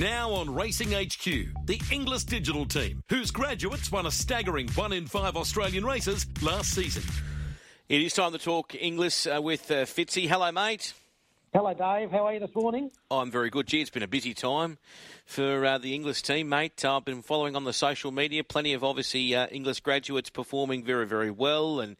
Now 0.00 0.30
on 0.30 0.54
Racing 0.54 0.92
HQ, 0.92 1.66
the 1.66 1.78
Inglis 1.92 2.24
digital 2.24 2.64
team, 2.64 3.04
whose 3.10 3.30
graduates 3.30 3.92
won 3.92 4.06
a 4.06 4.10
staggering 4.10 4.66
one 4.70 4.94
in 4.94 5.06
five 5.06 5.36
Australian 5.36 5.84
races 5.84 6.24
last 6.40 6.74
season. 6.74 7.02
It 7.86 8.00
is 8.00 8.14
time 8.14 8.32
to 8.32 8.38
talk 8.38 8.74
Inglis 8.74 9.26
uh, 9.26 9.42
with 9.42 9.70
uh, 9.70 9.84
Fitzy. 9.84 10.26
Hello, 10.26 10.50
mate. 10.52 10.94
Hello, 11.52 11.74
Dave. 11.74 12.10
How 12.10 12.26
are 12.26 12.32
you 12.32 12.40
this 12.40 12.54
morning? 12.54 12.90
I'm 13.10 13.30
very 13.30 13.50
good. 13.50 13.66
Gee, 13.66 13.82
it's 13.82 13.90
been 13.90 14.02
a 14.02 14.08
busy 14.08 14.32
time 14.32 14.78
for 15.26 15.66
uh, 15.66 15.76
the 15.76 15.94
Inglis 15.94 16.22
team, 16.22 16.48
mate. 16.48 16.82
I've 16.82 17.04
been 17.04 17.20
following 17.20 17.54
on 17.54 17.64
the 17.64 17.74
social 17.74 18.10
media. 18.10 18.42
Plenty 18.42 18.72
of 18.72 18.82
obviously 18.82 19.34
uh, 19.34 19.48
Inglis 19.48 19.80
graduates 19.80 20.30
performing 20.30 20.82
very, 20.82 21.06
very 21.06 21.30
well, 21.30 21.78
and 21.78 21.98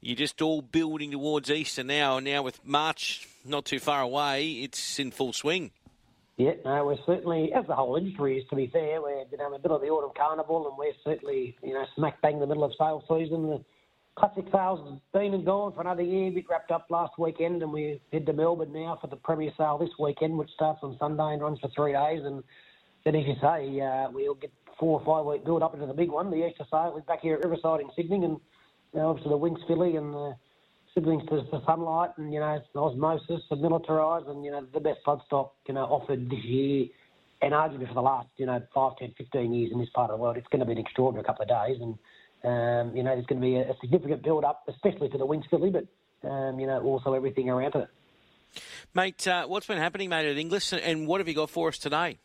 you're 0.00 0.14
just 0.14 0.40
all 0.40 0.62
building 0.62 1.10
towards 1.10 1.50
Easter 1.50 1.82
now. 1.82 2.18
And 2.18 2.26
now 2.26 2.44
with 2.44 2.64
March 2.64 3.26
not 3.44 3.64
too 3.64 3.80
far 3.80 4.02
away, 4.02 4.52
it's 4.52 5.00
in 5.00 5.10
full 5.10 5.32
swing. 5.32 5.72
Yeah, 6.40 6.52
no, 6.64 6.86
we're 6.86 6.96
certainly, 7.04 7.52
as 7.52 7.66
the 7.66 7.74
whole 7.74 7.96
industry 7.96 8.38
is, 8.38 8.48
to 8.48 8.56
be 8.56 8.66
fair, 8.68 9.02
we're 9.02 9.24
you 9.30 9.36
know, 9.36 9.48
in 9.48 9.52
the 9.52 9.58
middle 9.58 9.76
of 9.76 9.82
the 9.82 9.88
autumn 9.88 10.12
carnival, 10.16 10.68
and 10.68 10.78
we're 10.78 10.94
certainly, 11.04 11.54
you 11.62 11.74
know, 11.74 11.84
smack 11.94 12.22
bang 12.22 12.32
in 12.32 12.40
the 12.40 12.46
middle 12.46 12.64
of 12.64 12.72
sales 12.78 13.04
season. 13.10 13.50
The 13.50 13.62
classic 14.16 14.46
sales 14.50 14.80
has 14.88 14.98
been 15.12 15.34
and 15.34 15.44
gone 15.44 15.74
for 15.74 15.82
another 15.82 16.00
year. 16.00 16.32
It 16.34 16.46
wrapped 16.48 16.70
up 16.70 16.86
last 16.88 17.18
weekend, 17.18 17.62
and 17.62 17.70
we 17.70 18.00
head 18.10 18.24
to 18.24 18.32
Melbourne 18.32 18.72
now 18.72 18.96
for 19.02 19.08
the 19.08 19.16
premier 19.16 19.52
sale 19.58 19.76
this 19.76 19.90
weekend, 19.98 20.38
which 20.38 20.48
starts 20.54 20.80
on 20.82 20.96
Sunday 20.98 21.34
and 21.34 21.42
runs 21.42 21.60
for 21.60 21.68
three 21.76 21.92
days. 21.92 22.22
And 22.24 22.42
then, 23.04 23.16
as 23.16 23.26
you 23.26 23.34
say, 23.42 23.78
uh, 23.78 24.08
we'll 24.10 24.32
get 24.32 24.50
four 24.78 24.98
or 24.98 25.04
five 25.04 25.26
week 25.26 25.44
build 25.44 25.62
up 25.62 25.74
into 25.74 25.84
the 25.84 25.92
big 25.92 26.10
one, 26.10 26.30
the 26.30 26.48
Easter 26.48 26.64
sale. 26.70 26.92
We're 26.94 27.02
back 27.02 27.20
here 27.20 27.34
at 27.34 27.44
Riverside 27.44 27.80
in 27.80 27.90
Sydney, 27.94 28.24
and 28.24 28.40
you 28.94 29.00
obviously 29.00 29.28
the 29.28 29.38
Winx 29.38 29.58
filly 29.66 29.96
and 29.96 30.14
the 30.14 30.34
siblings 30.94 31.22
to, 31.28 31.42
to 31.42 31.62
Sunlight 31.66 32.10
and, 32.16 32.32
you 32.32 32.40
know, 32.40 32.60
Osmosis 32.74 33.42
and 33.50 33.62
Militarise 33.62 34.28
and, 34.28 34.44
you 34.44 34.50
know, 34.50 34.66
the 34.72 34.80
best 34.80 35.00
bloodstock, 35.06 35.50
you 35.66 35.74
know, 35.74 35.84
offered 35.84 36.28
this 36.30 36.44
year 36.44 36.86
and 37.42 37.52
arguably 37.52 37.88
for 37.88 37.94
the 37.94 38.02
last, 38.02 38.28
you 38.36 38.46
know, 38.46 38.60
5, 38.74 38.96
10, 38.98 39.14
15 39.16 39.52
years 39.52 39.72
in 39.72 39.78
this 39.78 39.88
part 39.94 40.10
of 40.10 40.18
the 40.18 40.22
world. 40.22 40.36
It's 40.36 40.48
going 40.48 40.60
to 40.60 40.66
be 40.66 40.72
an 40.72 40.78
extraordinary 40.78 41.24
couple 41.24 41.42
of 41.42 41.48
days 41.48 41.80
and, 41.80 41.98
um, 42.44 42.96
you 42.96 43.02
know, 43.02 43.14
there's 43.14 43.26
going 43.26 43.40
to 43.40 43.46
be 43.46 43.56
a, 43.56 43.70
a 43.70 43.74
significant 43.80 44.22
build-up, 44.22 44.64
especially 44.68 45.08
to 45.10 45.18
the 45.18 45.26
Winx 45.26 45.48
filly, 45.48 45.70
but, 45.70 45.86
um, 46.28 46.58
you 46.58 46.66
know, 46.66 46.82
also 46.82 47.14
everything 47.14 47.48
around 47.48 47.74
it. 47.74 47.88
Mate, 48.94 49.26
uh, 49.28 49.46
what's 49.46 49.66
been 49.66 49.78
happening, 49.78 50.08
mate, 50.08 50.28
at 50.28 50.36
Inglis, 50.36 50.72
and 50.72 51.06
what 51.06 51.20
have 51.20 51.28
you 51.28 51.34
got 51.34 51.50
for 51.50 51.68
us 51.68 51.78
today? 51.78 52.18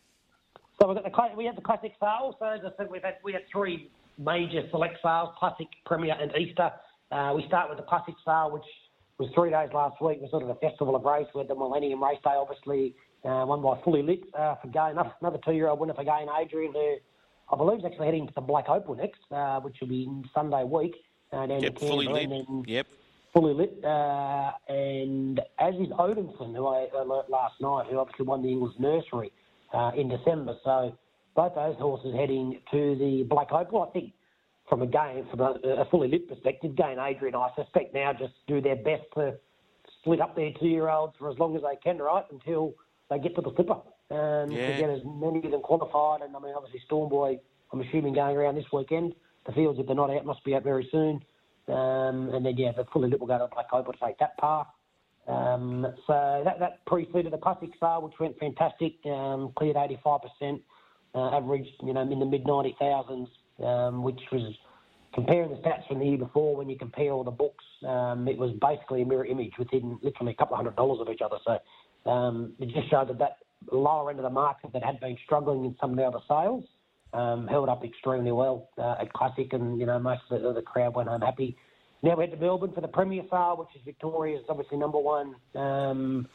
So 0.80 0.88
we've 0.88 0.96
got 0.96 1.04
the, 1.04 1.36
we 1.36 1.44
had 1.44 1.56
the 1.56 1.62
classic 1.62 1.94
sale. 2.00 2.36
So 2.38 2.46
as 2.46 2.60
I 2.64 2.70
said, 2.76 2.90
we've 2.90 3.02
had 3.02 3.16
we 3.24 3.32
had 3.32 3.42
three 3.50 3.90
major 4.18 4.62
select 4.70 4.98
sales: 5.02 5.30
classic, 5.38 5.68
premier, 5.86 6.16
and 6.20 6.32
Easter. 6.36 6.70
Uh, 7.10 7.32
we 7.36 7.46
start 7.46 7.68
with 7.68 7.78
the 7.78 7.84
classic 7.84 8.14
sale, 8.24 8.50
which 8.50 8.64
was 9.18 9.30
three 9.34 9.50
days 9.50 9.70
last 9.72 10.00
week. 10.02 10.18
It 10.18 10.22
was 10.22 10.30
sort 10.30 10.42
of 10.42 10.50
a 10.50 10.56
festival 10.56 10.96
of 10.96 11.04
race. 11.04 11.26
We 11.34 11.40
had 11.40 11.48
the 11.48 11.54
Millennium 11.54 12.02
Race 12.02 12.18
Day, 12.24 12.34
obviously, 12.34 12.94
uh, 13.24 13.44
won 13.46 13.62
by 13.62 13.80
Fully 13.82 14.02
Lit 14.02 14.22
uh, 14.34 14.56
for 14.56 14.68
Gain, 14.68 14.96
another 15.20 15.38
two-year-old 15.44 15.78
winner 15.78 15.94
for 15.94 16.04
Gai 16.04 16.22
and 16.22 16.30
Adrian, 16.38 16.72
who 16.72 16.96
I 17.52 17.56
believe 17.56 17.78
is 17.78 17.84
actually 17.84 18.06
heading 18.06 18.26
to 18.26 18.32
the 18.34 18.40
Black 18.40 18.68
Opal 18.68 18.96
next, 18.96 19.20
uh, 19.30 19.60
which 19.60 19.76
will 19.80 19.88
be 19.88 20.04
in 20.04 20.24
Sunday 20.34 20.64
week. 20.64 20.94
Uh, 21.32 21.46
down 21.46 21.60
yep, 21.60 21.78
fully 21.78 22.06
lit. 22.06 22.28
Then, 22.28 22.64
yep. 22.66 22.86
Fully 23.32 23.54
lit. 23.54 23.84
Uh, 23.84 24.52
and 24.68 25.40
as 25.58 25.74
is 25.74 25.88
Odinson, 25.88 26.54
who 26.54 26.66
I 26.66 26.88
learnt 27.02 27.28
last 27.28 27.54
night, 27.60 27.86
who 27.90 27.98
obviously 27.98 28.24
won 28.26 28.42
the 28.42 28.48
Inglis 28.48 28.74
Nursery 28.78 29.32
uh, 29.72 29.92
in 29.96 30.08
December. 30.08 30.56
So 30.64 30.96
both 31.34 31.54
those 31.54 31.76
horses 31.78 32.14
heading 32.14 32.60
to 32.70 32.96
the 32.96 33.26
Black 33.28 33.52
Opal. 33.52 33.82
I 33.82 33.90
think 33.92 34.12
from 34.68 34.82
a 34.82 34.86
game, 34.86 35.26
from 35.30 35.40
a, 35.40 35.52
a 35.80 35.84
fully 35.90 36.08
lit 36.08 36.28
perspective, 36.28 36.74
Gai 36.76 36.92
and 36.92 37.00
Adrian, 37.00 37.34
I 37.34 37.50
suspect 37.56 37.94
now 37.94 38.12
just 38.12 38.34
do 38.46 38.60
their 38.60 38.76
best 38.76 39.04
to 39.14 39.36
split 40.00 40.20
up 40.20 40.34
their 40.36 40.50
two-year-olds 40.58 41.14
for 41.18 41.30
as 41.30 41.38
long 41.38 41.56
as 41.56 41.62
they 41.62 41.76
can, 41.82 41.98
right, 41.98 42.24
until 42.30 42.74
they 43.10 43.18
get 43.18 43.34
to 43.36 43.42
the 43.42 43.52
slipper. 43.54 43.78
Um, 44.10 44.50
Yeah. 44.50 44.72
To 44.72 44.80
get 44.80 44.90
as 44.90 45.00
many 45.04 45.44
of 45.44 45.50
them 45.50 45.62
qualified, 45.62 46.22
and 46.22 46.34
I 46.36 46.38
mean, 46.40 46.54
obviously 46.56 46.80
Stormboy, 46.88 47.38
I'm 47.72 47.80
assuming 47.80 48.14
going 48.14 48.36
around 48.36 48.54
this 48.54 48.70
weekend. 48.72 49.14
The 49.46 49.52
fields, 49.52 49.78
if 49.78 49.86
they're 49.86 49.96
not 49.96 50.10
out, 50.10 50.24
must 50.24 50.44
be 50.44 50.54
out 50.54 50.64
very 50.64 50.88
soon. 50.90 51.22
Um, 51.68 52.30
and 52.32 52.46
then 52.46 52.56
yeah, 52.56 52.72
the 52.72 52.84
fully 52.92 53.08
lit 53.10 53.18
will 53.18 53.26
go 53.26 53.38
to 53.38 53.48
Black 53.52 53.66
Opal 53.72 53.92
to 53.92 53.98
take 54.04 54.18
that 54.18 54.38
path. 54.38 54.68
Um, 55.26 55.86
so 56.06 56.42
that, 56.44 56.60
that 56.60 56.84
preceded 56.86 57.32
the 57.32 57.38
classic 57.38 57.70
sale, 57.80 58.02
which 58.02 58.14
went 58.20 58.38
fantastic, 58.38 58.94
um, 59.06 59.52
cleared 59.56 59.74
85%, 59.74 60.60
uh, 61.14 61.36
averaged, 61.36 61.70
you 61.82 61.92
know, 61.92 62.02
in 62.02 62.20
the 62.20 62.26
mid 62.26 62.44
90,000s, 62.44 63.26
um, 63.62 64.02
which 64.02 64.20
was 64.32 64.54
comparing 65.14 65.50
the 65.50 65.56
stats 65.56 65.86
from 65.88 65.98
the 65.98 66.06
year 66.06 66.18
before 66.18 66.56
when 66.56 66.68
you 66.68 66.76
compare 66.76 67.10
all 67.10 67.24
the 67.24 67.30
books, 67.30 67.64
um, 67.86 68.28
it 68.28 68.36
was 68.36 68.52
basically 68.60 69.02
a 69.02 69.06
mirror 69.06 69.24
image 69.24 69.52
within 69.58 69.98
literally 70.02 70.32
a 70.32 70.36
couple 70.36 70.54
of 70.54 70.58
hundred 70.58 70.76
dollars 70.76 71.00
of 71.00 71.08
each 71.12 71.22
other. 71.22 71.38
So 71.44 72.10
um, 72.10 72.52
it 72.58 72.68
just 72.68 72.90
showed 72.90 73.08
that 73.08 73.18
that 73.18 73.38
lower 73.72 74.10
end 74.10 74.18
of 74.18 74.24
the 74.24 74.30
market 74.30 74.72
that 74.72 74.84
had 74.84 75.00
been 75.00 75.16
struggling 75.24 75.64
in 75.64 75.76
some 75.80 75.90
of 75.90 75.96
the 75.96 76.04
other 76.04 76.20
sales 76.28 76.64
um, 77.12 77.46
held 77.46 77.68
up 77.68 77.84
extremely 77.84 78.32
well 78.32 78.68
uh, 78.78 78.96
at 79.00 79.12
Classic, 79.12 79.52
and 79.52 79.80
you 79.80 79.86
know 79.86 79.98
most 79.98 80.22
of 80.30 80.42
the, 80.42 80.52
the 80.52 80.62
crowd 80.62 80.94
went 80.94 81.08
home 81.08 81.22
happy. 81.22 81.56
Now 82.02 82.14
we 82.14 82.24
head 82.24 82.32
to 82.32 82.36
Melbourne 82.36 82.72
for 82.74 82.82
the 82.82 82.88
Premier 82.88 83.22
Sale, 83.30 83.56
which 83.58 83.74
is 83.74 83.82
Victoria's 83.84 84.44
obviously 84.48 84.76
number 84.76 84.98
one, 84.98 85.34
um, 85.54 86.28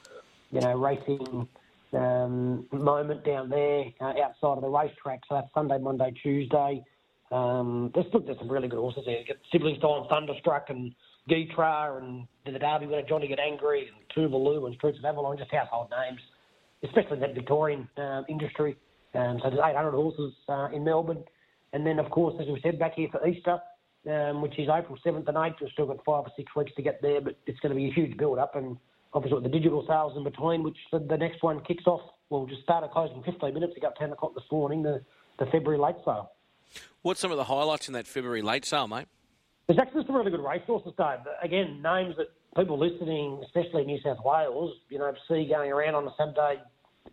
you 0.51 0.59
know, 0.59 0.75
racing 0.77 1.47
um, 1.93 2.65
moment 2.71 3.23
down 3.23 3.49
there 3.49 3.85
uh, 4.01 4.13
outside 4.23 4.57
of 4.57 4.61
the 4.61 4.67
racetrack. 4.67 5.21
So 5.29 5.35
that's 5.35 5.53
Sunday, 5.53 5.77
Monday, 5.77 6.13
Tuesday. 6.23 6.83
Um, 7.31 7.91
there's, 7.93 8.07
look, 8.13 8.25
there's 8.25 8.37
some 8.39 8.51
really 8.51 8.67
good 8.67 8.79
horses 8.79 9.03
there. 9.05 9.19
You 9.19 9.25
get 9.25 9.37
Siblings 9.51 9.79
Time, 9.79 10.03
Thunderstruck, 10.09 10.69
and 10.69 10.93
Geetra, 11.29 11.97
and 12.01 12.27
the 12.45 12.59
Derby 12.59 12.87
winner 12.87 13.03
Johnny 13.07 13.27
Get 13.27 13.39
Angry, 13.39 13.87
and 13.87 14.31
Tuvalu, 14.31 14.65
and 14.65 14.75
Streets 14.75 14.99
of 14.99 15.05
Avalon, 15.05 15.37
just 15.37 15.51
household 15.51 15.87
names, 15.91 16.19
especially 16.83 17.13
in 17.13 17.19
that 17.21 17.35
Victorian 17.35 17.87
uh, 17.97 18.23
industry. 18.27 18.75
Um, 19.13 19.39
so 19.43 19.49
there's 19.49 19.61
800 19.63 19.91
horses 19.91 20.33
uh, 20.49 20.69
in 20.73 20.83
Melbourne. 20.83 21.23
And 21.73 21.85
then, 21.85 21.99
of 21.99 22.09
course, 22.09 22.35
as 22.41 22.47
we 22.47 22.59
said, 22.61 22.77
back 22.79 22.95
here 22.95 23.07
for 23.11 23.25
Easter, 23.25 23.59
um, 24.09 24.41
which 24.41 24.57
is 24.59 24.67
April 24.67 24.97
7th 25.05 25.27
and 25.27 25.37
8th. 25.37 25.55
We've 25.61 25.71
still 25.71 25.85
got 25.85 25.97
five 26.05 26.25
or 26.25 26.31
six 26.35 26.53
weeks 26.55 26.71
to 26.75 26.81
get 26.81 27.01
there, 27.01 27.21
but 27.21 27.37
it's 27.45 27.59
going 27.59 27.69
to 27.69 27.75
be 27.75 27.87
a 27.87 27.93
huge 27.93 28.17
build-up. 28.17 28.55
And 28.55 28.77
obviously 29.13 29.35
with 29.35 29.43
the 29.43 29.57
digital 29.57 29.85
sales 29.87 30.13
in 30.17 30.23
between, 30.23 30.63
which 30.63 30.77
the, 30.91 30.99
the 30.99 31.17
next 31.17 31.43
one 31.43 31.61
kicks 31.63 31.85
off, 31.85 32.01
we'll 32.29 32.45
just 32.45 32.63
start 32.63 32.83
at 32.83 32.91
closing 32.91 33.23
15 33.23 33.53
minutes 33.53 33.75
ago, 33.77 33.91
10 33.97 34.11
o'clock 34.11 34.33
this 34.33 34.43
morning, 34.51 34.83
the, 34.83 35.01
the 35.39 35.45
February 35.45 35.79
late 35.79 35.95
sale. 36.03 36.31
What's 37.01 37.19
some 37.19 37.31
of 37.31 37.37
the 37.37 37.45
highlights 37.45 37.87
in 37.87 37.93
that 37.93 38.07
February 38.07 38.41
late 38.41 38.65
sale, 38.65 38.87
mate? 38.87 39.07
There's 39.67 39.79
actually 39.79 40.05
some 40.05 40.15
really 40.15 40.31
good 40.31 40.43
racehorses, 40.43 40.93
Dave. 40.97 41.19
Again, 41.41 41.81
names 41.81 42.15
that 42.17 42.27
people 42.55 42.77
listening, 42.77 43.41
especially 43.45 43.81
in 43.81 43.87
New 43.87 43.99
South 44.03 44.17
Wales, 44.23 44.73
you 44.89 44.99
know, 44.99 45.11
see 45.27 45.47
going 45.49 45.71
around 45.71 45.95
on 45.95 46.07
a 46.07 46.13
Sunday 46.17 46.61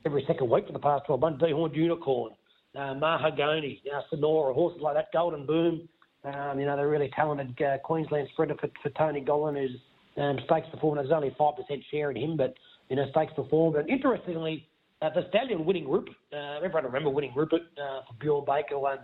every 0.04 0.24
second 0.26 0.50
week 0.50 0.66
for 0.66 0.72
the 0.72 0.78
past 0.78 1.06
12 1.06 1.20
months. 1.20 1.42
Dehorned 1.42 1.74
Unicorn, 1.74 2.32
uh, 2.74 2.94
Mahagoni, 2.94 3.80
uh, 3.94 4.00
Sonora, 4.10 4.52
horses 4.52 4.80
like 4.82 4.94
that, 4.94 5.12
Golden 5.12 5.46
Boom. 5.46 5.88
Um, 6.24 6.58
you 6.58 6.66
know, 6.66 6.76
they're 6.76 6.88
really 6.88 7.10
talented 7.14 7.60
uh, 7.62 7.78
Queensland 7.78 8.28
sprinter 8.32 8.56
for, 8.60 8.68
for 8.82 8.90
Tony 8.90 9.20
Gollan, 9.20 9.56
who's 9.56 9.80
um, 10.22 10.38
stakes 10.44 10.66
performed. 10.70 10.98
There's 10.98 11.12
only 11.12 11.34
5% 11.38 11.54
share 11.90 12.10
in 12.10 12.16
him, 12.16 12.36
but, 12.36 12.54
you 12.90 12.96
know, 12.96 13.06
stakes 13.10 13.32
performed. 13.34 13.76
And 13.76 13.88
interestingly, 13.88 14.66
uh, 15.00 15.10
the 15.14 15.26
stallion 15.28 15.64
winning 15.64 15.88
Rupert, 15.88 16.16
uh, 16.32 16.56
everyone 16.56 16.84
remember 16.84 17.10
winning 17.10 17.32
Rupert 17.36 17.62
uh, 17.78 18.00
for 18.08 18.14
Bjorn 18.18 18.44
Baker, 18.44 18.78
won 18.78 18.98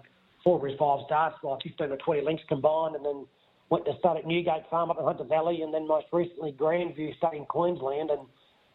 four 0.44 0.60
five 0.78 1.00
starts, 1.06 1.36
like 1.42 1.62
15 1.62 1.90
or 1.90 1.96
20 1.96 2.20
lengths 2.22 2.44
combined, 2.48 2.94
and 2.94 3.04
then 3.04 3.26
went 3.70 3.84
to 3.86 3.92
start 3.98 4.18
at 4.18 4.26
Newgate 4.26 4.68
Farm 4.70 4.90
up 4.90 4.98
in 4.98 5.04
Hunter 5.04 5.24
Valley, 5.24 5.62
and 5.62 5.72
then 5.72 5.88
most 5.88 6.06
recently 6.12 6.52
Grandview 6.52 7.16
State 7.16 7.34
in 7.34 7.46
Queensland, 7.46 8.10
and 8.10 8.20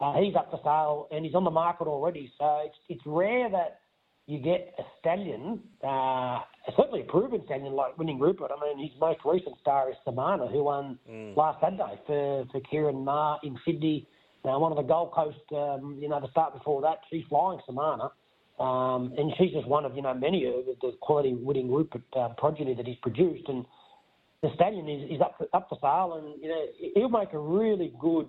uh, 0.01 0.13
he's 0.13 0.35
up 0.35 0.49
for 0.49 0.59
sale 0.63 1.07
and 1.11 1.25
he's 1.25 1.35
on 1.35 1.43
the 1.43 1.51
market 1.51 1.87
already. 1.87 2.31
So 2.37 2.61
it's 2.65 2.77
it's 2.87 3.01
rare 3.05 3.49
that 3.49 3.81
you 4.27 4.39
get 4.39 4.73
a 4.77 4.83
stallion, 4.99 5.59
uh, 5.83 6.39
certainly 6.77 7.01
a 7.01 7.03
proven 7.05 7.41
stallion 7.45 7.73
like 7.73 7.97
winning 7.97 8.19
Rupert. 8.19 8.51
I 8.55 8.59
mean, 8.63 8.87
his 8.87 8.97
most 8.99 9.19
recent 9.25 9.55
star 9.59 9.89
is 9.89 9.95
Samana, 10.05 10.47
who 10.47 10.63
won 10.63 10.99
last 11.35 11.59
Saturday 11.61 11.99
for 12.05 12.45
for 12.51 12.61
Kieran 12.61 13.03
Ma 13.03 13.37
in 13.43 13.57
Sydney. 13.65 14.07
Uh, 14.45 14.57
one 14.57 14.71
of 14.71 14.77
the 14.77 14.83
Gold 14.83 15.11
Coast, 15.11 15.37
um, 15.51 15.97
you 15.99 16.07
know, 16.07 16.21
the 16.21 16.29
start 16.31 16.53
before 16.53 16.81
that, 16.81 16.99
she's 17.11 17.25
flying 17.27 17.59
Samana. 17.65 18.09
Um, 18.59 19.13
and 19.17 19.31
she's 19.37 19.53
just 19.53 19.67
one 19.67 19.85
of, 19.85 19.95
you 19.95 20.01
know, 20.01 20.13
many 20.13 20.45
of 20.45 20.65
the 20.81 20.91
quality 20.99 21.33
winning 21.33 21.71
Rupert 21.71 22.01
uh, 22.13 22.29
progeny 22.37 22.73
that 22.75 22.85
he's 22.85 22.97
produced. 22.97 23.47
And 23.47 23.65
the 24.41 24.49
stallion 24.55 24.89
is, 24.89 25.11
is 25.11 25.21
up, 25.21 25.35
for, 25.37 25.47
up 25.53 25.69
for 25.69 25.77
sale, 25.81 26.21
and, 26.21 26.41
you 26.41 26.49
know, 26.49 26.65
he'll 26.95 27.09
make 27.09 27.31
a 27.33 27.39
really 27.39 27.93
good 27.99 28.27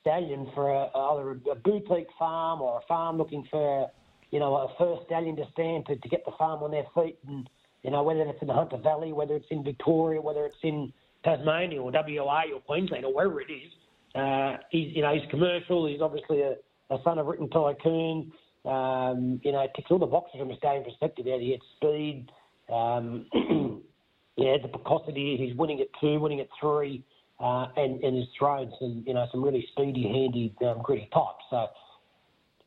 stallion 0.00 0.48
for 0.54 0.70
a, 0.70 0.88
either 0.96 1.30
a 1.50 1.54
boutique 1.54 2.08
farm 2.18 2.60
or 2.60 2.78
a 2.78 2.86
farm 2.86 3.18
looking 3.18 3.46
for, 3.50 3.88
you 4.30 4.40
know, 4.40 4.54
a 4.56 4.68
first 4.78 5.06
stallion 5.06 5.36
to 5.36 5.44
stand 5.52 5.86
to, 5.86 5.96
to 5.96 6.08
get 6.08 6.24
the 6.24 6.32
farm 6.36 6.62
on 6.62 6.72
their 6.72 6.86
feet. 6.94 7.18
And, 7.28 7.48
you 7.82 7.92
know, 7.92 8.02
whether 8.02 8.22
it's 8.22 8.42
in 8.42 8.48
the 8.48 8.54
Hunter 8.54 8.78
Valley, 8.78 9.12
whether 9.12 9.36
it's 9.36 9.46
in 9.50 9.62
Victoria, 9.62 10.20
whether 10.20 10.44
it's 10.44 10.56
in 10.62 10.92
Tasmania 11.24 11.80
or 11.80 11.92
WA 11.92 12.42
or 12.52 12.60
Queensland 12.60 13.04
or 13.04 13.14
wherever 13.14 13.40
it 13.40 13.50
is, 13.50 13.70
uh, 14.14 14.56
he's, 14.70 14.94
you 14.96 15.02
know, 15.02 15.14
he's 15.14 15.28
commercial. 15.30 15.86
He's 15.86 16.00
obviously 16.00 16.42
a, 16.42 16.54
a 16.90 16.98
son 17.04 17.18
of 17.18 17.26
Written 17.26 17.48
Tycoon. 17.48 18.32
Um, 18.64 19.40
you 19.44 19.52
know, 19.52 19.60
it 19.60 19.70
ticks 19.76 19.90
all 19.90 19.98
the 19.98 20.06
boxes 20.06 20.40
from 20.40 20.50
a 20.50 20.56
stallion 20.56 20.84
perspective. 20.84 21.26
He 21.26 21.50
had 21.50 21.60
speed. 21.76 22.30
Um, 22.72 23.26
yeah, 24.36 24.56
the 24.60 24.68
precocity. 24.68 25.36
He's 25.36 25.56
winning 25.56 25.80
at 25.80 25.88
two, 26.00 26.20
winning 26.20 26.40
at 26.40 26.48
three, 26.60 27.04
uh, 27.40 27.68
and 27.76 28.02
and 28.02 28.16
has 28.16 28.26
thrown 28.38 28.72
some, 28.78 29.04
you 29.06 29.14
know, 29.14 29.26
some 29.32 29.42
really 29.42 29.66
speedy, 29.72 30.02
handy, 30.02 30.54
um, 30.66 30.82
gritty 30.82 31.08
types. 31.12 31.44
So 31.50 31.66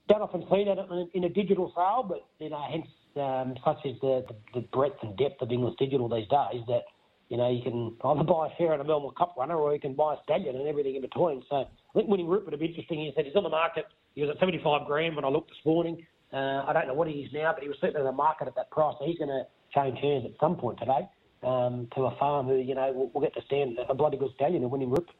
don't 0.07 0.21
often 0.21 0.41
see 0.51 0.65
that 0.65 0.77
in 1.13 1.23
a 1.23 1.29
digital 1.29 1.71
sale, 1.75 2.05
but 2.07 2.25
you 2.39 2.49
know, 2.49 2.61
hence 2.69 2.87
um, 3.15 3.55
such 3.63 3.85
is 3.85 3.97
the, 4.01 4.25
the, 4.27 4.59
the 4.59 4.67
breadth 4.67 4.97
and 5.03 5.15
depth 5.17 5.41
of 5.41 5.51
Inglis 5.51 5.75
digital 5.77 6.09
these 6.09 6.27
days 6.27 6.63
that 6.67 6.83
you 7.29 7.37
know 7.37 7.49
you 7.49 7.61
can 7.61 7.95
either 8.03 8.23
buy 8.27 8.47
a 8.47 8.57
share 8.57 8.73
in 8.73 8.81
a 8.81 8.83
Melbourne 8.83 9.15
Cup 9.17 9.35
runner 9.37 9.55
or 9.55 9.73
you 9.73 9.79
can 9.79 9.93
buy 9.93 10.15
a 10.15 10.17
stallion 10.23 10.55
and 10.55 10.67
everything 10.67 10.95
in 10.95 11.01
between. 11.01 11.43
So 11.49 11.55
I 11.55 11.93
think 11.93 12.09
winning 12.09 12.27
Rupert 12.27 12.51
would 12.51 12.59
be 12.59 12.67
interesting. 12.67 12.99
He 12.99 13.11
said 13.15 13.25
he's 13.25 13.35
on 13.35 13.43
the 13.43 13.49
market. 13.49 13.85
He 14.15 14.21
was 14.21 14.29
at 14.29 14.39
75 14.39 14.85
grand 14.87 15.15
when 15.15 15.25
I 15.25 15.29
looked 15.29 15.49
this 15.49 15.65
morning. 15.65 16.05
Uh, 16.33 16.63
I 16.67 16.73
don't 16.73 16.87
know 16.87 16.93
what 16.93 17.07
he 17.07 17.21
is 17.21 17.33
now, 17.33 17.51
but 17.53 17.61
he 17.61 17.67
was 17.67 17.77
certainly 17.81 18.01
in 18.01 18.05
the 18.05 18.11
market 18.11 18.47
at 18.47 18.55
that 18.55 18.71
price. 18.71 18.95
So 18.99 19.05
he's 19.05 19.17
going 19.17 19.29
to 19.29 19.45
change 19.73 19.99
hands 19.99 20.25
at 20.25 20.31
some 20.39 20.55
point 20.55 20.79
today 20.79 21.07
um, 21.43 21.87
to 21.95 22.03
a 22.03 22.15
farm 22.17 22.47
who 22.47 22.57
you 22.57 22.75
know 22.75 22.91
will, 22.91 23.09
will 23.13 23.21
get 23.21 23.33
to 23.35 23.41
stand 23.45 23.77
a 23.89 23.93
bloody 23.93 24.17
good 24.17 24.31
stallion 24.35 24.63
and 24.63 24.71
winning 24.71 24.89
Rupert. 24.89 25.15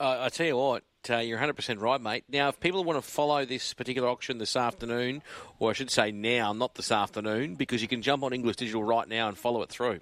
Uh, 0.00 0.18
I 0.22 0.28
tell 0.28 0.46
you 0.46 0.56
what, 0.56 0.82
uh, 1.08 1.18
you're 1.18 1.38
100% 1.38 1.80
right, 1.80 2.00
mate. 2.00 2.24
Now, 2.28 2.48
if 2.48 2.58
people 2.58 2.82
want 2.82 3.02
to 3.02 3.08
follow 3.08 3.44
this 3.44 3.72
particular 3.74 4.08
auction 4.08 4.38
this 4.38 4.56
afternoon, 4.56 5.22
or 5.60 5.70
I 5.70 5.72
should 5.72 5.90
say 5.90 6.10
now, 6.10 6.52
not 6.52 6.74
this 6.74 6.90
afternoon, 6.90 7.54
because 7.54 7.80
you 7.80 7.86
can 7.86 8.02
jump 8.02 8.24
on 8.24 8.32
Inglis 8.32 8.56
Digital 8.56 8.82
right 8.82 9.06
now 9.06 9.28
and 9.28 9.38
follow 9.38 9.62
it 9.62 9.68
through. 9.68 10.00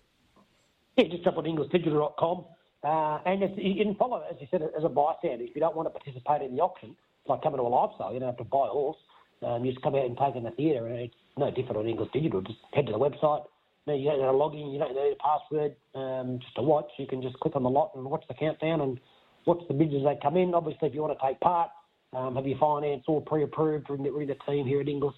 Yeah, 0.96 1.05
just 1.08 1.25
jump 1.25 1.37
on 1.37 1.44
inglisdigital.com. 1.44 2.44
Uh, 2.84 3.19
and 3.26 3.43
you 3.58 3.84
can 3.84 3.94
follow, 3.94 4.25
as 4.31 4.37
you 4.40 4.46
said, 4.50 4.62
as 4.62 4.82
a 4.82 4.88
bystander. 4.88 5.44
If 5.44 5.55
you 5.55 5.61
don't 5.61 5.76
want 5.76 5.87
to 5.87 5.90
participate 5.90 6.43
in 6.43 6.56
the 6.56 6.62
auction, 6.62 6.96
like 7.26 7.42
coming 7.42 7.58
to 7.58 7.64
a 7.64 7.69
live 7.69 7.90
sale. 7.98 8.12
You 8.12 8.20
don't 8.20 8.28
have 8.28 8.38
to 8.38 8.44
buy 8.44 8.66
a 8.66 8.70
horse. 8.70 8.98
Um, 9.42 9.64
you 9.64 9.72
just 9.72 9.82
come 9.82 9.94
out 9.94 10.06
and 10.06 10.16
take 10.16 10.36
in 10.36 10.44
the 10.44 10.52
theatre, 10.52 10.86
and 10.86 11.00
it's 11.00 11.14
no 11.36 11.50
different 11.50 11.76
on 11.76 11.88
Inglis 11.88 12.08
Digital. 12.12 12.40
Just 12.42 12.58
head 12.72 12.86
to 12.86 12.92
the 12.92 12.98
website. 12.98 13.44
You 13.86 14.10
don't 14.10 14.19
need 14.19 14.24
to 14.24 14.32
log 14.32 14.54
in. 14.54 14.70
You 14.70 14.78
don't 14.78 14.94
need 14.94 15.14
a 15.14 15.16
password 15.19 15.74
um, 15.94 16.38
just 16.40 16.54
to 16.54 16.62
watch. 16.62 16.88
You 16.98 17.06
can 17.06 17.20
just 17.20 17.34
click 17.40 17.56
on 17.56 17.64
the 17.64 17.70
lot 17.70 17.90
and 17.96 18.04
watch 18.04 18.24
the 18.28 18.34
countdown 18.34 18.80
and 18.80 19.00
What's 19.44 19.66
the 19.66 19.74
bids 19.74 19.92
as 19.94 20.04
they 20.04 20.16
come 20.22 20.36
in? 20.36 20.54
Obviously, 20.54 20.86
if 20.88 20.94
you 20.94 21.02
want 21.02 21.19
to 21.19 21.26
take 21.26 21.40
part, 21.40 21.70
um, 22.12 22.36
have 22.36 22.46
your 22.46 22.58
finance 22.58 23.02
all 23.08 23.20
pre-approved, 23.20 23.88
the, 23.88 24.10
ring 24.10 24.28
the 24.28 24.36
team 24.46 24.64
here 24.66 24.80
at 24.80 24.88
Inglis, 24.88 25.16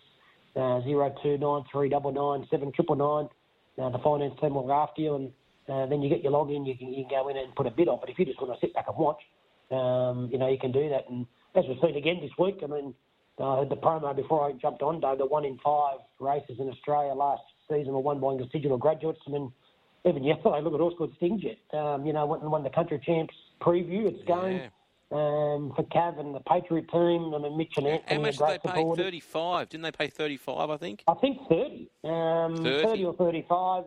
uh, 0.56 0.80
0293999799. 0.86 3.28
Uh, 3.76 3.90
the 3.90 3.98
finance 3.98 4.32
team 4.40 4.54
will 4.54 4.66
go 4.66 4.72
after 4.72 5.02
you, 5.02 5.16
and 5.16 5.30
uh, 5.68 5.84
then 5.86 6.00
you 6.00 6.08
get 6.08 6.22
your 6.22 6.32
login. 6.32 6.66
You 6.66 6.78
can, 6.78 6.88
you 6.88 7.04
can 7.04 7.22
go 7.22 7.28
in 7.28 7.36
and 7.36 7.54
put 7.54 7.66
a 7.66 7.70
bid 7.70 7.88
on. 7.88 7.98
But 8.00 8.08
if 8.08 8.18
you 8.18 8.24
just 8.24 8.40
want 8.40 8.54
to 8.54 8.60
sit 8.64 8.72
back 8.72 8.86
and 8.88 8.96
watch, 8.96 9.20
um, 9.70 10.30
you 10.32 10.38
know, 10.38 10.48
you 10.48 10.58
can 10.58 10.72
do 10.72 10.88
that. 10.88 11.10
And 11.10 11.26
as 11.54 11.64
we've 11.68 11.78
seen 11.82 11.96
again 11.96 12.18
this 12.20 12.32
week, 12.38 12.60
I 12.62 12.66
mean, 12.66 12.94
I 13.40 13.56
heard 13.56 13.68
the 13.68 13.76
promo 13.76 14.14
before 14.14 14.46
I 14.46 14.52
jumped 14.52 14.82
on, 14.82 15.00
Dave, 15.00 15.18
the 15.18 15.26
one 15.26 15.44
in 15.44 15.58
five 15.58 15.98
races 16.20 16.56
in 16.58 16.68
Australia 16.68 17.14
last 17.14 17.42
season 17.68 17.92
were 17.92 18.00
won 18.00 18.20
by 18.20 18.36
Digital 18.52 18.78
graduates. 18.78 19.20
I 19.26 19.30
mean, 19.30 19.52
even 20.04 20.22
yesterday, 20.22 20.60
look 20.60 20.74
at 20.74 20.98
Good 20.98 21.16
Stingjet. 21.20 21.58
Um, 21.72 22.06
you 22.06 22.12
know, 22.12 22.26
went 22.26 22.42
and 22.42 22.52
won 22.52 22.62
the 22.62 22.70
country 22.70 23.00
champs 23.04 23.34
preview. 23.60 24.06
It's 24.06 24.24
going 24.24 24.56
yeah. 24.56 24.68
um, 25.10 25.72
for 25.74 25.84
Cav 25.92 26.20
and 26.20 26.34
the 26.34 26.40
Patriot 26.40 26.88
team. 26.90 27.34
I 27.34 27.38
mean, 27.38 27.56
Mitch 27.56 27.72
and 27.76 27.86
Anthony. 27.86 28.16
How 28.16 28.20
much 28.20 28.38
did 28.38 28.60
they 28.62 28.70
pay? 28.70 29.02
Thirty-five. 29.02 29.68
Didn't 29.68 29.84
they 29.84 29.92
pay 29.92 30.08
thirty-five? 30.08 30.70
I 30.70 30.76
think. 30.76 31.02
I 31.08 31.14
think 31.14 31.38
thirty. 31.48 31.90
Um, 32.04 32.56
30. 32.56 32.82
30 32.84 33.04
or 33.04 33.14
thirty-five. 33.14 33.84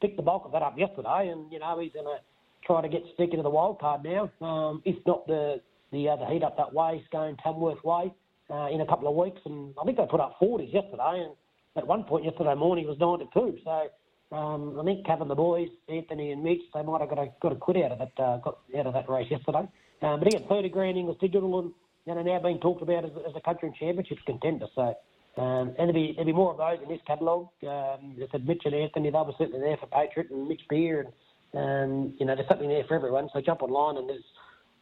Picked 0.00 0.16
the 0.16 0.22
bulk 0.22 0.44
of 0.46 0.52
that 0.52 0.62
up 0.62 0.78
yesterday, 0.78 1.28
and 1.28 1.52
you 1.52 1.58
know 1.58 1.78
he's 1.78 1.92
going 1.92 2.06
to 2.06 2.18
try 2.66 2.82
to 2.82 2.88
get 2.88 3.02
stick 3.14 3.30
into 3.30 3.42
the 3.42 3.50
wild 3.50 3.78
card 3.78 4.02
now. 4.02 4.30
Um, 4.40 4.82
if 4.84 4.96
not 5.06 5.26
the 5.26 5.60
the 5.92 6.08
uh, 6.08 6.16
the 6.16 6.26
heat 6.26 6.42
up 6.42 6.56
that 6.56 6.72
way, 6.72 7.04
going 7.12 7.36
Tamworth 7.42 7.82
way 7.84 8.12
uh, 8.50 8.68
in 8.68 8.80
a 8.80 8.86
couple 8.86 9.08
of 9.08 9.14
weeks, 9.14 9.40
and 9.44 9.74
I 9.80 9.84
think 9.84 9.96
they 9.96 10.06
put 10.10 10.20
up 10.20 10.36
forties 10.38 10.72
yesterday, 10.72 11.24
and 11.26 11.32
at 11.76 11.86
one 11.86 12.04
point 12.04 12.24
yesterday 12.24 12.54
morning 12.54 12.84
it 12.84 12.88
was 12.88 12.98
nine 12.98 13.18
to 13.20 13.26
two. 13.32 13.58
So 13.64 14.36
um, 14.36 14.78
I 14.80 14.84
think 14.84 15.06
Kevin, 15.06 15.28
the 15.28 15.34
boys, 15.34 15.68
Anthony 15.88 16.32
and 16.32 16.42
Mitch, 16.42 16.62
they 16.74 16.82
might 16.82 17.00
have 17.00 17.10
got 17.10 17.18
a 17.18 17.28
got 17.40 17.52
a 17.52 17.56
quid 17.56 17.78
out 17.78 17.92
of 17.92 17.98
that 17.98 18.22
uh, 18.22 18.36
got 18.38 18.58
out 18.78 18.86
of 18.86 18.94
that 18.94 19.08
race 19.08 19.30
yesterday. 19.30 19.68
Um, 20.02 20.18
but 20.18 20.28
again, 20.28 20.44
30 20.48 20.68
grand 20.70 20.96
Inglis 20.96 21.18
Digital 21.20 21.58
and 21.58 21.72
you 22.06 22.14
know, 22.14 22.22
now 22.22 22.40
being 22.40 22.58
talked 22.58 22.82
about 22.82 23.04
as, 23.04 23.10
as 23.28 23.34
a 23.36 23.40
country 23.40 23.68
and 23.68 23.76
championship 23.76 24.18
contender. 24.26 24.66
So 24.74 24.94
um, 25.36 25.74
and 25.78 25.88
there'll 25.88 25.92
be 25.92 26.12
there'll 26.12 26.26
be 26.26 26.32
more 26.32 26.52
of 26.52 26.58
those 26.58 26.82
in 26.82 26.88
this 26.88 27.00
catalogue. 27.06 27.48
Um, 27.66 28.16
said 28.30 28.46
Mitch 28.46 28.62
and 28.64 28.74
Anthony, 28.74 29.10
they 29.10 29.18
were 29.18 29.32
certainly 29.38 29.60
there 29.60 29.76
for 29.76 29.86
Patriot 29.86 30.30
and 30.30 30.48
Mitch 30.48 30.62
Beer, 30.68 31.06
and 31.06 31.12
um, 31.54 32.14
you 32.18 32.26
know 32.26 32.34
there's 32.34 32.48
something 32.48 32.68
there 32.68 32.84
for 32.88 32.96
everyone. 32.96 33.28
So 33.32 33.40
jump 33.40 33.62
online 33.62 33.96
and 33.96 34.08
there's 34.08 34.24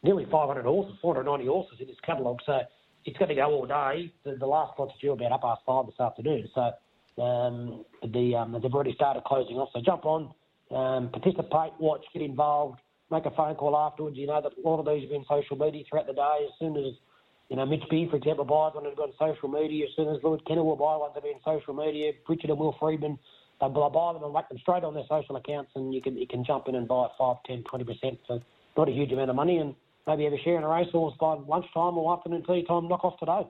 nearly 0.03 0.25
500 0.25 0.65
horses, 0.65 0.95
490 1.01 1.47
horses 1.47 1.77
in 1.79 1.87
this 1.87 1.97
catalogue. 2.05 2.39
So 2.45 2.59
it's 3.05 3.17
going 3.17 3.29
to 3.29 3.35
go 3.35 3.45
all 3.45 3.65
day. 3.65 4.11
The, 4.23 4.35
the 4.35 4.45
last 4.45 4.77
lot's 4.79 4.93
due 5.01 5.11
about 5.11 5.31
up 5.31 5.41
past 5.41 5.61
five 5.65 5.85
this 5.85 5.99
afternoon. 5.99 6.49
So 6.53 7.21
um, 7.21 7.85
the 8.03 8.35
um, 8.35 8.59
they've 8.61 8.73
already 8.73 8.93
started 8.93 9.23
closing 9.23 9.57
off. 9.57 9.69
So 9.73 9.81
jump 9.83 10.05
on, 10.05 10.33
um, 10.71 11.09
participate, 11.09 11.73
watch, 11.79 12.05
get 12.13 12.21
involved, 12.21 12.79
make 13.11 13.25
a 13.25 13.31
phone 13.31 13.55
call 13.55 13.75
afterwards. 13.75 14.17
You 14.17 14.27
know 14.27 14.41
that 14.41 14.51
a 14.53 14.67
lot 14.67 14.79
of 14.79 14.85
these 14.85 15.03
have 15.03 15.11
been 15.11 15.25
social 15.27 15.57
media 15.57 15.83
throughout 15.89 16.07
the 16.07 16.13
day. 16.13 16.47
As 16.47 16.53
soon 16.59 16.77
as 16.77 16.93
you 17.49 17.57
know 17.57 17.65
Mitch 17.65 17.83
B, 17.89 18.07
for 18.09 18.17
example, 18.17 18.45
buys 18.45 18.75
one 18.75 18.85
and 18.85 18.95
got 18.95 19.09
social 19.19 19.49
media. 19.49 19.85
As 19.85 19.95
soon 19.95 20.07
as 20.13 20.21
Lord 20.23 20.45
Kenner 20.45 20.63
will 20.63 20.77
buy 20.77 20.95
ones 20.95 21.13
that 21.15 21.23
have 21.23 21.31
been 21.31 21.41
social 21.43 21.73
media, 21.73 22.11
Richard 22.27 22.49
and 22.49 22.59
Will 22.59 22.75
Freedman, 22.79 23.17
they'll 23.59 23.69
buy 23.69 24.13
them 24.13 24.23
and 24.23 24.33
whack 24.33 24.49
them 24.49 24.59
straight 24.59 24.83
on 24.83 24.93
their 24.93 25.07
social 25.09 25.35
accounts, 25.35 25.71
and 25.75 25.93
you 25.93 26.01
can 26.01 26.17
you 26.17 26.27
can 26.27 26.45
jump 26.45 26.67
in 26.67 26.75
and 26.75 26.87
buy 26.87 27.07
5, 27.17 27.37
10, 27.45 27.63
20 27.63 27.83
percent 27.83 28.19
for 28.27 28.39
not 28.77 28.87
a 28.87 28.91
huge 28.91 29.11
amount 29.11 29.29
of 29.29 29.35
money, 29.35 29.57
and 29.57 29.75
maybe 30.07 30.23
have 30.23 30.33
a 30.33 30.39
share 30.39 30.57
in 30.57 30.63
a 30.63 30.67
racehorse 30.67 31.15
by 31.19 31.35
lunchtime 31.35 31.97
or 31.97 32.13
afternoon 32.17 32.43
tea 32.45 32.65
time. 32.65 32.87
Knock 32.87 33.03
off 33.03 33.19
today. 33.19 33.47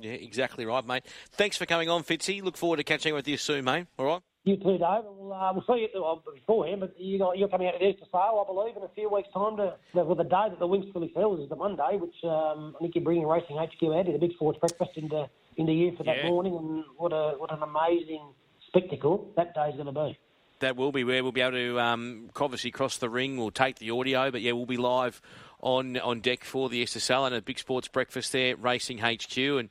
Yeah, 0.00 0.12
exactly 0.12 0.64
right, 0.64 0.86
mate. 0.86 1.04
Thanks 1.32 1.56
for 1.56 1.66
coming 1.66 1.88
on, 1.88 2.04
Fitzy. 2.04 2.42
Look 2.42 2.56
forward 2.56 2.76
to 2.76 2.84
catching 2.84 3.12
up 3.12 3.16
with 3.16 3.28
you 3.28 3.36
soon, 3.36 3.64
mate. 3.64 3.86
All 3.98 4.06
right. 4.06 4.22
You 4.44 4.56
too, 4.56 4.78
Dave. 4.78 5.04
We'll, 5.04 5.32
uh, 5.32 5.52
we'll 5.52 5.64
see 5.66 5.88
you 5.92 6.00
well, 6.00 6.22
beforehand, 6.34 6.80
but 6.80 6.98
you 6.98 7.18
got, 7.18 7.36
you're 7.36 7.48
coming 7.48 7.68
out 7.68 7.74
of 7.74 7.82
Easter 7.82 8.06
sale, 8.10 8.42
I 8.42 8.50
believe, 8.50 8.76
in 8.76 8.82
a 8.82 8.88
few 8.94 9.10
weeks' 9.12 9.28
time 9.34 9.56
to 9.58 9.74
well, 9.92 10.14
the 10.14 10.22
day 10.22 10.46
that 10.48 10.58
the 10.58 10.66
Winx 10.66 10.90
Filly 10.92 11.10
Fields 11.14 11.42
is 11.42 11.48
the 11.48 11.56
Monday, 11.56 11.98
which 12.00 12.14
um, 12.24 12.74
I 12.76 12.78
think 12.80 12.94
you're 12.94 13.04
bringing 13.04 13.26
Racing 13.26 13.56
HQ 13.56 13.82
out 13.94 14.06
to 14.06 14.12
the 14.12 14.18
big 14.18 14.32
sports 14.32 14.58
breakfast 14.58 14.92
into 14.96 15.28
into 15.56 15.72
you 15.72 15.94
for 15.96 16.04
that 16.04 16.18
yeah. 16.18 16.30
morning, 16.30 16.56
and 16.56 16.84
what 16.96 17.12
a 17.12 17.36
what 17.36 17.52
an 17.52 17.62
amazing 17.62 18.22
spectacle 18.68 19.30
that 19.36 19.54
day's 19.54 19.74
going 19.74 19.86
to 19.86 19.92
be. 19.92 20.18
That 20.60 20.76
will 20.76 20.92
be 20.92 21.04
where 21.04 21.22
we'll 21.22 21.32
be 21.32 21.40
able 21.40 21.52
to 21.52 21.78
um, 21.78 22.30
obviously 22.40 22.70
cross 22.70 22.96
the 22.96 23.10
ring. 23.10 23.36
We'll 23.36 23.50
take 23.50 23.78
the 23.78 23.90
audio, 23.90 24.30
but 24.30 24.40
yeah, 24.40 24.52
we'll 24.52 24.66
be 24.66 24.76
live 24.76 25.20
on 25.60 25.98
on 25.98 26.20
deck 26.20 26.44
for 26.44 26.68
the 26.68 26.84
SSL 26.84 27.26
and 27.26 27.34
a 27.34 27.42
big 27.42 27.58
sports 27.58 27.88
breakfast 27.88 28.32
there, 28.32 28.56
Racing 28.56 28.98
HQ, 28.98 29.36
and 29.36 29.70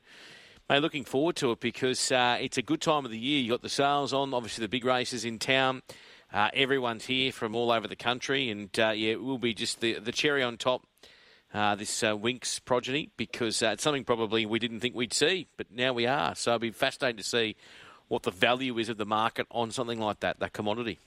Mate, 0.70 0.82
looking 0.82 1.04
forward 1.04 1.34
to 1.36 1.52
it 1.52 1.60
because 1.60 2.12
uh, 2.12 2.36
it's 2.38 2.58
a 2.58 2.62
good 2.62 2.82
time 2.82 3.06
of 3.06 3.10
the 3.10 3.18
year. 3.18 3.40
You've 3.40 3.52
got 3.52 3.62
the 3.62 3.70
sales 3.70 4.12
on, 4.12 4.34
obviously 4.34 4.60
the 4.60 4.68
big 4.68 4.84
races 4.84 5.24
in 5.24 5.38
town. 5.38 5.80
Uh, 6.30 6.50
everyone's 6.52 7.06
here 7.06 7.32
from 7.32 7.54
all 7.54 7.72
over 7.72 7.88
the 7.88 7.96
country, 7.96 8.50
and 8.50 8.78
uh, 8.78 8.90
yeah, 8.90 9.12
it 9.12 9.22
will 9.22 9.38
be 9.38 9.54
just 9.54 9.80
the, 9.80 9.98
the 9.98 10.12
cherry 10.12 10.42
on 10.42 10.58
top. 10.58 10.82
Uh, 11.54 11.74
this 11.74 12.02
uh, 12.02 12.12
Winx 12.14 12.62
progeny 12.62 13.10
because 13.16 13.62
uh, 13.62 13.68
it's 13.68 13.82
something 13.82 14.04
probably 14.04 14.44
we 14.44 14.58
didn't 14.58 14.80
think 14.80 14.94
we'd 14.94 15.14
see, 15.14 15.46
but 15.56 15.68
now 15.70 15.94
we 15.94 16.06
are. 16.06 16.34
So 16.34 16.50
it'll 16.50 16.58
be 16.58 16.70
fascinating 16.70 17.16
to 17.16 17.24
see 17.24 17.56
what 18.08 18.24
the 18.24 18.30
value 18.30 18.76
is 18.76 18.90
of 18.90 18.98
the 18.98 19.06
market 19.06 19.46
on 19.50 19.70
something 19.70 19.98
like 19.98 20.20
that, 20.20 20.38
that 20.40 20.52
commodity. 20.52 20.98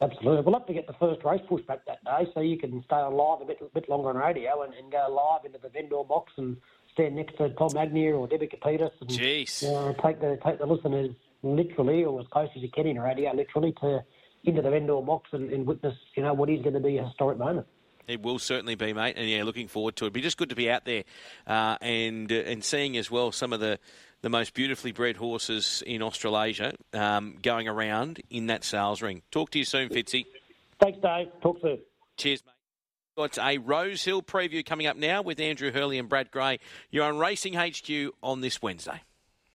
Absolutely. 0.00 0.42
We'll 0.42 0.58
have 0.58 0.66
to 0.66 0.74
get 0.74 0.86
the 0.86 0.94
first 0.94 1.24
race 1.24 1.40
pushed 1.48 1.66
back 1.66 1.86
that 1.86 2.04
day 2.04 2.28
so 2.34 2.40
you 2.40 2.58
can 2.58 2.82
stay 2.84 2.96
on 2.96 3.14
live 3.14 3.40
a 3.40 3.44
bit, 3.44 3.58
a 3.60 3.66
bit 3.66 3.88
longer 3.88 4.10
on 4.10 4.16
radio 4.16 4.62
and, 4.62 4.74
and 4.74 4.90
go 4.90 5.06
live 5.08 5.44
into 5.44 5.58
the 5.58 5.68
vendor 5.68 6.02
box 6.02 6.32
and 6.36 6.56
stand 6.92 7.16
next 7.16 7.36
to 7.38 7.50
Tom 7.50 7.76
Agnew 7.76 8.14
or 8.14 8.26
Debbie 8.26 8.48
Kepitis 8.48 8.90
and 9.00 9.10
Jeez. 9.10 9.62
Uh, 9.62 9.92
take 10.02 10.20
the 10.20 10.38
take 10.44 10.58
the 10.58 10.66
listeners 10.66 11.10
literally 11.42 12.04
or 12.04 12.20
as 12.20 12.26
close 12.32 12.48
as 12.56 12.62
you 12.62 12.70
can 12.70 12.86
in 12.86 12.98
radio, 12.98 13.32
literally 13.32 13.72
to 13.80 14.04
into 14.44 14.62
the 14.62 14.70
vendor 14.70 15.00
box 15.00 15.30
and, 15.32 15.50
and 15.50 15.66
witness, 15.66 15.94
you 16.16 16.22
know, 16.22 16.34
what 16.34 16.50
is 16.50 16.60
going 16.62 16.74
to 16.74 16.80
be 16.80 16.98
a 16.98 17.06
historic 17.06 17.38
moment. 17.38 17.66
It 18.06 18.22
will 18.22 18.38
certainly 18.38 18.74
be, 18.74 18.92
mate, 18.92 19.14
and 19.16 19.28
yeah, 19.28 19.44
looking 19.44 19.68
forward 19.68 19.96
to 19.96 20.04
it. 20.04 20.06
It'd 20.06 20.14
be 20.14 20.20
just 20.20 20.36
good 20.36 20.50
to 20.50 20.54
be 20.54 20.70
out 20.70 20.84
there 20.84 21.04
uh, 21.46 21.76
and 21.80 22.30
uh, 22.30 22.36
and 22.36 22.62
seeing 22.62 22.96
as 22.96 23.10
well 23.10 23.32
some 23.32 23.52
of 23.52 23.60
the, 23.60 23.78
the 24.22 24.28
most 24.28 24.54
beautifully 24.54 24.92
bred 24.92 25.16
horses 25.16 25.82
in 25.86 26.02
Australasia 26.02 26.74
um, 26.92 27.36
going 27.42 27.68
around 27.68 28.20
in 28.30 28.46
that 28.48 28.64
sales 28.64 29.02
ring. 29.02 29.22
Talk 29.30 29.50
to 29.50 29.58
you 29.58 29.64
soon, 29.64 29.88
Fitzy. 29.88 30.26
Thanks, 30.80 30.98
Dave. 31.00 31.28
Talk 31.42 31.60
soon. 31.60 31.78
Cheers, 32.16 32.42
mate. 32.44 32.52
Got 33.16 33.38
a 33.38 33.58
Rosehill 33.58 34.22
preview 34.22 34.66
coming 34.66 34.88
up 34.88 34.96
now 34.96 35.22
with 35.22 35.38
Andrew 35.38 35.70
Hurley 35.70 35.98
and 35.98 36.08
Brad 36.08 36.32
Gray. 36.32 36.58
You're 36.90 37.04
on 37.04 37.16
Racing 37.16 37.54
HQ 37.54 38.12
on 38.22 38.40
this 38.40 38.60
Wednesday. 38.60 39.02